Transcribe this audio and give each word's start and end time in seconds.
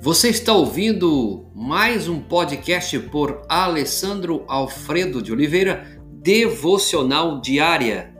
Você 0.00 0.28
está 0.28 0.52
ouvindo 0.52 1.50
mais 1.52 2.08
um 2.08 2.22
podcast 2.22 2.96
por 3.10 3.42
Alessandro 3.48 4.44
Alfredo 4.46 5.20
de 5.20 5.32
Oliveira, 5.32 6.00
Devocional 6.22 7.40
Diária. 7.40 8.14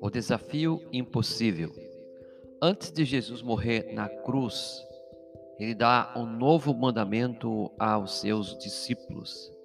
O 0.00 0.08
desafio 0.08 0.80
impossível. 0.90 1.70
Antes 2.62 2.90
de 2.90 3.04
Jesus 3.04 3.42
morrer 3.42 3.92
na 3.92 4.08
cruz, 4.08 4.82
ele 5.58 5.74
dá 5.74 6.14
um 6.16 6.24
novo 6.24 6.72
mandamento 6.72 7.70
aos 7.78 8.20
seus 8.20 8.58
discípulos 8.58 9.59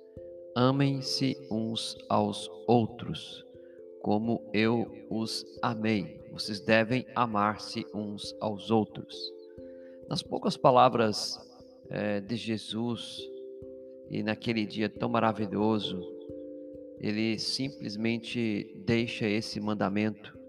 Amem-se 0.58 1.36
uns 1.52 1.98
aos 2.08 2.50
outros, 2.66 3.46
como 4.02 4.42
eu 4.54 4.90
os 5.10 5.46
amei. 5.62 6.24
Vocês 6.32 6.62
devem 6.62 7.06
amar-se 7.14 7.86
uns 7.94 8.34
aos 8.40 8.72
outros. 8.72 9.14
Nas 10.08 10.24
poucas 10.24 10.56
palavras 10.56 11.38
é, 11.90 12.22
de 12.22 12.38
Jesus, 12.38 13.20
e 14.10 14.24
naquele 14.24 14.66
dia 14.66 14.88
tão 14.88 15.10
maravilhoso, 15.10 16.02
ele 17.02 17.38
simplesmente 17.38 18.82
deixa 18.86 19.28
esse 19.28 19.60
mandamento. 19.60 20.40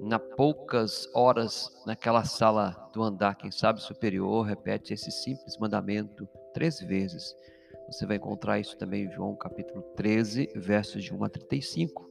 Na 0.00 0.18
poucas 0.18 1.08
horas, 1.14 1.70
naquela 1.86 2.24
sala 2.24 2.90
do 2.92 3.00
andar, 3.00 3.36
quem 3.36 3.52
sabe 3.52 3.80
superior, 3.80 4.44
repete 4.44 4.92
esse 4.92 5.12
simples 5.12 5.56
mandamento 5.56 6.28
três 6.52 6.80
vezes 6.80 7.32
você 7.90 8.04
vai 8.04 8.16
encontrar 8.16 8.60
isso 8.60 8.76
também 8.76 9.04
em 9.04 9.10
João 9.10 9.34
capítulo 9.34 9.82
13, 9.96 10.50
versos 10.54 11.02
de 11.02 11.14
1 11.14 11.24
a 11.24 11.28
35. 11.28 12.08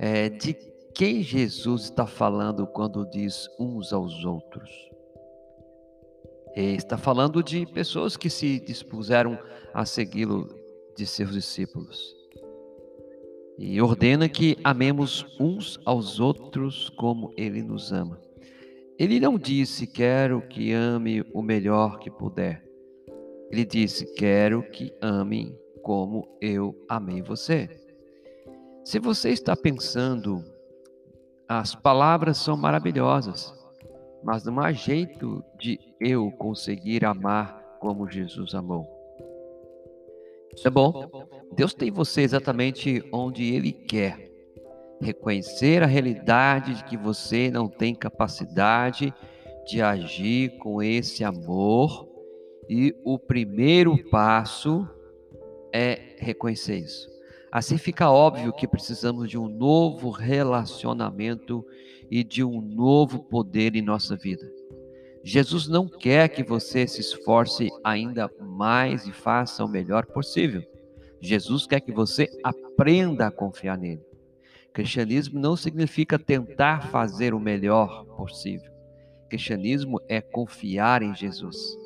É, 0.00 0.28
de 0.28 0.54
quem 0.94 1.22
Jesus 1.22 1.84
está 1.84 2.06
falando 2.06 2.66
quando 2.66 3.08
diz 3.08 3.48
uns 3.58 3.92
aos 3.92 4.24
outros? 4.24 4.68
Ele 6.56 6.76
está 6.76 6.98
falando 6.98 7.40
de 7.40 7.64
pessoas 7.66 8.16
que 8.16 8.28
se 8.28 8.58
dispuseram 8.58 9.38
a 9.72 9.84
segui-lo, 9.84 10.48
de 10.96 11.06
seus 11.06 11.32
discípulos. 11.32 12.16
E 13.56 13.80
ordena 13.80 14.28
que 14.28 14.56
amemos 14.64 15.24
uns 15.38 15.78
aos 15.84 16.18
outros 16.18 16.90
como 16.90 17.32
ele 17.36 17.62
nos 17.62 17.92
ama. 17.92 18.20
Ele 18.98 19.20
não 19.20 19.38
disse: 19.38 19.86
Quero 19.86 20.42
que 20.42 20.72
ame 20.72 21.24
o 21.32 21.42
melhor 21.42 22.00
que 22.00 22.10
puder. 22.10 22.67
Ele 23.50 23.64
disse: 23.64 24.12
Quero 24.14 24.62
que 24.70 24.92
amem 25.00 25.58
como 25.82 26.28
eu 26.40 26.74
amei 26.88 27.22
você. 27.22 27.68
Se 28.84 28.98
você 28.98 29.30
está 29.30 29.56
pensando, 29.56 30.44
as 31.48 31.74
palavras 31.74 32.38
são 32.38 32.56
maravilhosas, 32.56 33.54
mas 34.22 34.44
não 34.44 34.60
há 34.60 34.72
jeito 34.72 35.42
de 35.58 35.78
eu 36.00 36.30
conseguir 36.32 37.04
amar 37.04 37.58
como 37.80 38.10
Jesus 38.10 38.54
amou. 38.54 38.86
É 40.64 40.70
bom. 40.70 41.08
Deus 41.54 41.72
tem 41.72 41.90
você 41.90 42.22
exatamente 42.22 43.02
onde 43.12 43.54
Ele 43.54 43.72
quer. 43.72 44.28
Reconhecer 45.00 45.82
a 45.82 45.86
realidade 45.86 46.74
de 46.74 46.84
que 46.84 46.96
você 46.96 47.50
não 47.50 47.68
tem 47.68 47.94
capacidade 47.94 49.14
de 49.66 49.80
agir 49.80 50.58
com 50.58 50.82
esse 50.82 51.22
amor 51.22 52.07
e 52.68 52.94
o 53.04 53.18
primeiro 53.18 53.96
passo 54.10 54.88
é 55.72 56.16
reconhecer 56.18 56.76
isso. 56.76 57.08
Assim 57.50 57.78
fica 57.78 58.10
óbvio 58.10 58.52
que 58.52 58.68
precisamos 58.68 59.28
de 59.28 59.38
um 59.38 59.48
novo 59.48 60.10
relacionamento 60.10 61.64
e 62.10 62.22
de 62.22 62.44
um 62.44 62.60
novo 62.60 63.20
poder 63.20 63.74
em 63.74 63.82
nossa 63.82 64.16
vida. 64.16 64.50
Jesus 65.24 65.66
não 65.66 65.88
quer 65.88 66.28
que 66.28 66.42
você 66.42 66.86
se 66.86 67.00
esforce 67.00 67.70
ainda 67.82 68.30
mais 68.40 69.06
e 69.06 69.12
faça 69.12 69.64
o 69.64 69.68
melhor 69.68 70.06
possível. 70.06 70.62
Jesus 71.20 71.66
quer 71.66 71.80
que 71.80 71.92
você 71.92 72.28
aprenda 72.44 73.26
a 73.26 73.30
confiar 73.30 73.76
nele. 73.76 74.02
Cristianismo 74.72 75.40
não 75.40 75.56
significa 75.56 76.18
tentar 76.18 76.88
fazer 76.88 77.34
o 77.34 77.40
melhor 77.40 78.04
possível. 78.16 78.70
Cristianismo 79.28 80.00
é 80.08 80.20
confiar 80.20 81.02
em 81.02 81.14
Jesus. 81.14 81.76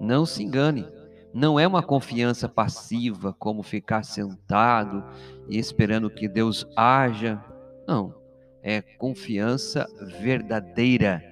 Não 0.00 0.24
se 0.24 0.42
engane, 0.42 0.86
não 1.32 1.60
é 1.60 1.66
uma 1.66 1.82
confiança 1.82 2.48
passiva, 2.48 3.32
como 3.38 3.62
ficar 3.62 4.02
sentado 4.02 5.04
e 5.48 5.58
esperando 5.58 6.10
que 6.10 6.26
Deus 6.26 6.66
haja. 6.74 7.42
Não, 7.86 8.14
é 8.62 8.80
confiança 8.80 9.86
verdadeira, 10.20 11.22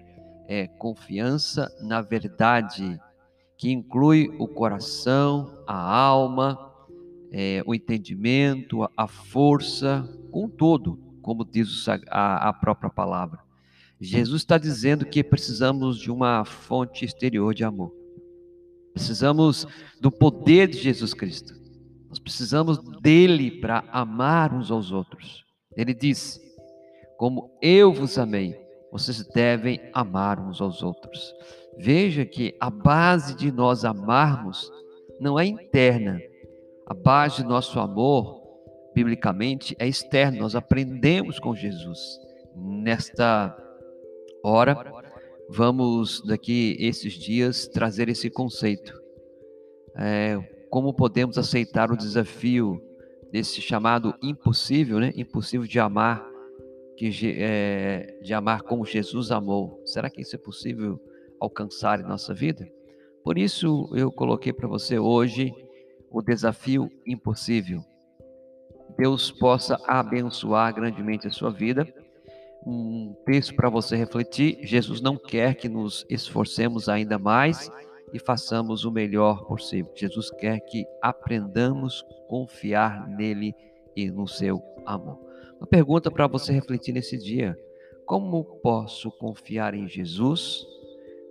é 0.46 0.66
confiança 0.66 1.74
na 1.80 2.00
verdade, 2.00 3.00
que 3.56 3.72
inclui 3.72 4.32
o 4.38 4.46
coração, 4.46 5.52
a 5.66 5.76
alma, 5.76 6.56
é, 7.32 7.62
o 7.66 7.74
entendimento, 7.74 8.88
a 8.96 9.06
força, 9.06 10.08
com 10.30 10.48
todo, 10.48 10.98
como 11.20 11.44
diz 11.44 11.86
a, 12.08 12.48
a 12.48 12.52
própria 12.52 12.88
palavra. 12.88 13.40
Jesus 14.00 14.42
está 14.42 14.56
dizendo 14.58 15.04
que 15.04 15.24
precisamos 15.24 15.98
de 15.98 16.10
uma 16.10 16.44
fonte 16.44 17.04
exterior 17.04 17.52
de 17.52 17.64
amor. 17.64 17.92
Precisamos 18.98 19.64
do 20.00 20.10
poder 20.10 20.66
de 20.66 20.76
Jesus 20.76 21.14
Cristo. 21.14 21.54
Nós 22.08 22.18
precisamos 22.18 22.78
dele 23.00 23.60
para 23.60 23.84
amar 23.92 24.52
uns 24.52 24.72
aos 24.72 24.90
outros. 24.90 25.44
Ele 25.76 25.94
disse: 25.94 26.40
Como 27.16 27.56
eu 27.62 27.92
vos 27.92 28.18
amei, 28.18 28.56
vocês 28.90 29.24
devem 29.28 29.80
amar 29.94 30.40
uns 30.40 30.60
aos 30.60 30.82
outros. 30.82 31.32
Veja 31.78 32.26
que 32.26 32.56
a 32.58 32.68
base 32.68 33.36
de 33.36 33.52
nós 33.52 33.84
amarmos 33.84 34.68
não 35.20 35.38
é 35.38 35.46
interna. 35.46 36.20
A 36.84 36.92
base 36.92 37.44
do 37.44 37.48
nosso 37.48 37.78
amor, 37.78 38.42
biblicamente, 38.96 39.76
é 39.78 39.86
externa. 39.86 40.40
Nós 40.40 40.56
aprendemos 40.56 41.38
com 41.38 41.54
Jesus. 41.54 42.00
Nesta 42.56 43.56
hora, 44.42 44.74
vamos 45.48 46.20
daqui 46.22 46.76
esses 46.78 47.14
dias 47.14 47.66
trazer 47.66 48.08
esse 48.08 48.28
conceito. 48.28 48.92
É, 49.96 50.38
como 50.70 50.92
podemos 50.92 51.38
aceitar 51.38 51.90
o 51.90 51.96
desafio 51.96 52.80
desse 53.32 53.60
chamado 53.60 54.14
impossível, 54.22 55.00
né? 55.00 55.12
Impossível 55.16 55.66
de 55.66 55.78
amar, 55.80 56.24
que 56.96 57.10
é, 57.38 58.18
de 58.22 58.34
amar 58.34 58.62
como 58.62 58.84
Jesus 58.84 59.30
amou. 59.30 59.80
Será 59.84 60.10
que 60.10 60.20
isso 60.20 60.36
é 60.36 60.38
possível 60.38 61.00
alcançar 61.40 62.00
em 62.00 62.04
nossa 62.04 62.34
vida? 62.34 62.70
Por 63.24 63.38
isso 63.38 63.90
eu 63.94 64.12
coloquei 64.12 64.52
para 64.52 64.68
você 64.68 64.98
hoje 64.98 65.52
o 66.10 66.22
desafio 66.22 66.90
impossível. 67.06 67.82
Deus 68.96 69.30
possa 69.30 69.78
abençoar 69.86 70.74
grandemente 70.74 71.26
a 71.26 71.30
sua 71.30 71.50
vida 71.50 71.86
um 72.68 73.14
texto 73.24 73.54
para 73.54 73.70
você 73.70 73.96
refletir. 73.96 74.58
Jesus 74.62 75.00
não 75.00 75.16
quer 75.16 75.54
que 75.54 75.70
nos 75.70 76.04
esforcemos 76.10 76.86
ainda 76.86 77.18
mais 77.18 77.70
e 78.12 78.18
façamos 78.18 78.84
o 78.84 78.90
melhor 78.90 79.46
possível. 79.46 79.90
Jesus 79.96 80.30
quer 80.30 80.60
que 80.60 80.84
aprendamos 81.00 82.04
a 82.10 82.28
confiar 82.28 83.08
nele 83.08 83.54
e 83.96 84.10
no 84.10 84.28
seu 84.28 84.62
amor. 84.84 85.18
Uma 85.58 85.66
pergunta 85.66 86.10
para 86.10 86.26
você 86.26 86.52
refletir 86.52 86.92
nesse 86.92 87.16
dia: 87.16 87.58
como 88.04 88.44
posso 88.44 89.10
confiar 89.12 89.72
em 89.72 89.88
Jesus 89.88 90.66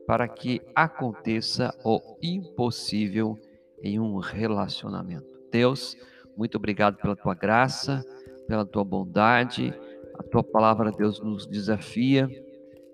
para 0.08 0.28
que 0.28 0.60
aconteça 0.74 1.72
o 1.84 2.02
impossível 2.20 3.38
em 3.84 4.00
um 4.00 4.18
relacionamento? 4.18 5.38
Deus, 5.52 5.96
muito 6.36 6.56
obrigado 6.56 6.98
pela 6.98 7.16
tua 7.16 7.36
graça, 7.36 8.04
pela 8.48 8.66
tua 8.66 8.84
bondade 8.84 9.72
a 10.18 10.24
tua 10.24 10.44
palavra, 10.44 10.92
Deus, 10.92 11.20
nos 11.20 11.46
desafia 11.46 12.30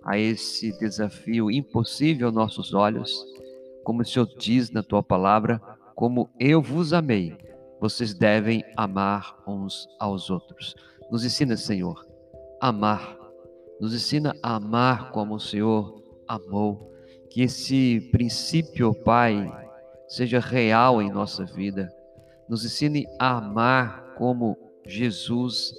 a 0.03 0.17
esse 0.17 0.77
desafio 0.77 1.49
impossível 1.49 2.27
aos 2.27 2.35
nossos 2.35 2.73
olhos. 2.73 3.25
Como 3.83 4.01
o 4.01 4.05
Senhor 4.05 4.27
diz 4.37 4.69
na 4.71 4.83
tua 4.83 5.01
palavra, 5.01 5.61
como 5.95 6.29
eu 6.39 6.61
vos 6.61 6.93
amei, 6.93 7.37
vocês 7.79 8.13
devem 8.13 8.63
amar 8.75 9.41
uns 9.47 9.87
aos 9.99 10.29
outros. 10.29 10.75
Nos 11.11 11.23
ensina, 11.23 11.55
Senhor, 11.55 12.05
a 12.61 12.69
amar. 12.69 13.17
Nos 13.79 13.93
ensina 13.93 14.35
a 14.41 14.55
amar 14.55 15.11
como 15.11 15.35
o 15.35 15.39
Senhor 15.39 16.01
amou. 16.27 16.91
Que 17.29 17.41
esse 17.41 18.09
princípio, 18.11 18.93
Pai, 18.93 19.51
seja 20.07 20.39
real 20.39 21.01
em 21.01 21.11
nossa 21.11 21.45
vida. 21.45 21.89
Nos 22.47 22.63
ensine 22.65 23.05
a 23.19 23.37
amar 23.37 24.13
como 24.15 24.57
Jesus 24.85 25.73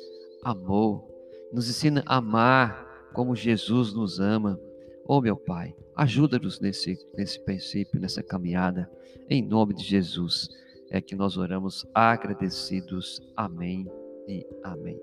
amou 0.44 1.14
nos 1.55 1.71
ensina 1.71 2.03
a 2.05 2.17
amar 2.17 2.85
como 3.12 3.37
Jesus 3.37 3.95
nos 3.95 4.19
ama. 4.19 4.59
Oh, 5.06 5.21
meu 5.21 5.37
Pai, 5.37 5.73
ajuda-nos 5.95 6.59
nesse, 6.59 6.99
nesse 7.17 7.39
princípio, 7.45 8.01
nessa 8.01 8.25
caminhada, 8.25 8.91
em 9.31 9.41
nome 9.41 9.73
de 9.73 9.85
Jesus. 9.85 10.49
é 10.91 11.01
que 11.01 11.15
nós 11.15 11.37
oramos 11.37 11.87
agradecidos. 11.95 13.23
Amém 13.37 13.87
e 14.29 14.45
amém. 14.65 15.01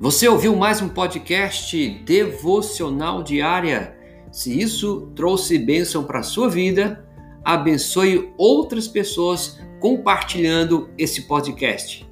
Você 0.00 0.26
ouviu 0.28 0.56
mais 0.56 0.80
um 0.80 0.88
podcast 0.88 1.88
devocional 2.04 3.22
diária? 3.22 3.94
Se 4.32 4.58
isso 4.58 5.12
trouxe 5.14 5.58
bênção 5.58 6.04
para 6.04 6.20
a 6.20 6.22
sua 6.22 6.48
vida, 6.48 7.05
abençoe 7.46 8.32
outras 8.36 8.88
pessoas 8.88 9.60
compartilhando 9.78 10.90
esse 10.98 11.22
podcast. 11.22 12.05